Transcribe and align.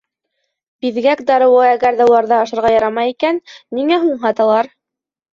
Биҙгәк 0.83 1.19
дарыуы 1.25 1.59
Әгәр 1.71 1.99
ҙә 1.99 2.07
уларҙы 2.11 2.33
ашарға 2.37 2.71
ярамай 2.75 3.13
икән, 3.15 3.37
ниңә 3.81 3.99
һуң 4.07 4.17
һаталар? 4.25 4.71